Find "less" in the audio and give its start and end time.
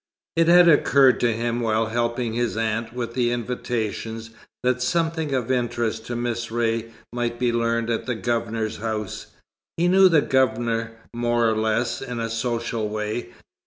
11.55-12.01